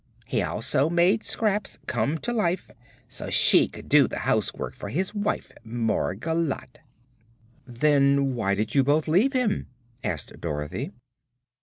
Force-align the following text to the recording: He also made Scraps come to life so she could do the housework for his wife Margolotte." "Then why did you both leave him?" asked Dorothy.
He 0.25 0.41
also 0.41 0.89
made 0.89 1.21
Scraps 1.21 1.77
come 1.85 2.17
to 2.25 2.33
life 2.33 2.71
so 3.07 3.29
she 3.29 3.67
could 3.67 3.87
do 3.87 4.07
the 4.07 4.17
housework 4.25 4.75
for 4.75 4.89
his 4.89 5.13
wife 5.13 5.51
Margolotte." 5.63 6.79
"Then 7.67 8.33
why 8.33 8.55
did 8.55 8.73
you 8.73 8.83
both 8.83 9.07
leave 9.07 9.33
him?" 9.33 9.67
asked 10.03 10.33
Dorothy. 10.41 10.91